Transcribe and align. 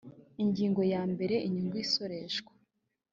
ingingo 0.43 0.81
yambere 0.93 1.35
inyungu 1.47 1.75
isoreshwa 1.85 2.51